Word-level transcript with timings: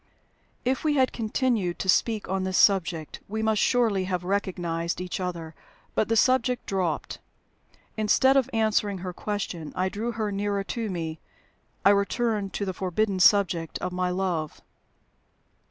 If 0.65 0.83
we 0.83 0.95
had 0.95 1.13
continued 1.13 1.77
to 1.77 1.87
speak 1.87 2.27
on 2.27 2.43
this 2.43 2.57
subject, 2.57 3.19
we 3.27 3.43
must 3.43 3.61
surely 3.61 4.05
have 4.05 4.23
recognized 4.23 4.99
each 4.99 5.19
other. 5.19 5.53
But 5.93 6.07
the 6.09 6.15
subject 6.15 6.65
dropped. 6.65 7.19
Instead 7.97 8.35
of 8.35 8.49
answering 8.51 8.97
her 9.05 9.13
question, 9.13 9.71
I 9.75 9.89
drew 9.89 10.13
her 10.13 10.31
nearer 10.31 10.63
to 10.63 10.89
me 10.89 11.19
I 11.85 11.91
returned 11.91 12.51
to 12.53 12.65
the 12.65 12.73
forbidden 12.73 13.19
subject 13.19 13.77
of 13.77 13.91
my 13.91 14.09
love. 14.09 14.59